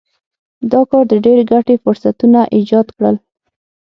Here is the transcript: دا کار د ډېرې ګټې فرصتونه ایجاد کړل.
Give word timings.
دا 0.71 0.81
کار 0.89 1.03
د 1.11 1.13
ډېرې 1.25 1.43
ګټې 1.51 1.75
فرصتونه 1.83 2.39
ایجاد 2.55 2.87
کړل. 2.95 3.15